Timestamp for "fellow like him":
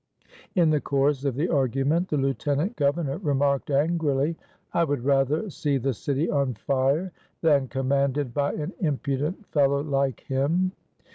9.51-10.71